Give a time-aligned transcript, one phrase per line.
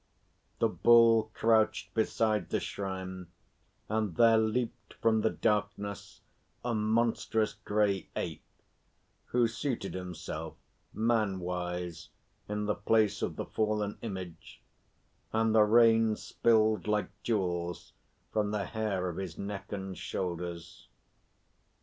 [0.57, 3.27] The Bull crouched beside the shrine,
[3.87, 6.21] and there leaped from the darkness
[6.65, 8.41] a monstrous grey Ape,
[9.25, 10.55] who seated himself
[10.91, 12.09] man wise
[12.49, 14.63] in the place of the fallen image,
[15.31, 17.93] and the rain spilled like jewels
[18.33, 20.87] from the hair of his neck and shoulders.